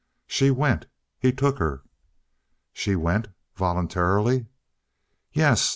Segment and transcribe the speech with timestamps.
[0.25, 0.87] "She went.
[1.19, 1.83] He took her"
[2.73, 4.47] "She went voluntarily?"
[5.31, 5.69] "Yes.